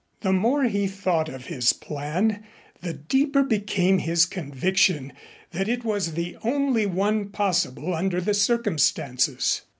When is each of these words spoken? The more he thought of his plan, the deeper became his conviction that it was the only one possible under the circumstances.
The 0.21 0.33
more 0.33 0.63
he 0.63 0.87
thought 0.87 1.29
of 1.29 1.45
his 1.45 1.73
plan, 1.73 2.43
the 2.81 2.91
deeper 2.91 3.43
became 3.43 3.99
his 3.99 4.25
conviction 4.25 5.13
that 5.51 5.69
it 5.69 5.85
was 5.85 6.13
the 6.15 6.37
only 6.43 6.87
one 6.87 7.29
possible 7.29 7.93
under 7.93 8.19
the 8.19 8.33
circumstances. 8.33 9.61